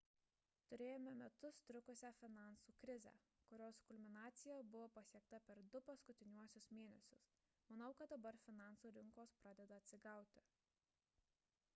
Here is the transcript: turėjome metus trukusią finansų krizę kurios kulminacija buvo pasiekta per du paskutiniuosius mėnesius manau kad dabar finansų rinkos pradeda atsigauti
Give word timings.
turėjome 0.69 1.11
metus 1.17 1.57
trukusią 1.71 2.09
finansų 2.21 2.73
krizę 2.83 3.11
kurios 3.51 3.81
kulminacija 3.89 4.55
buvo 4.77 4.89
pasiekta 4.97 5.41
per 5.51 5.61
du 5.75 5.83
paskutiniuosius 5.91 6.71
mėnesius 6.79 7.29
manau 7.75 7.93
kad 8.01 8.15
dabar 8.17 8.41
finansų 8.47 8.95
rinkos 8.99 9.37
pradeda 9.45 9.81
atsigauti 9.85 10.47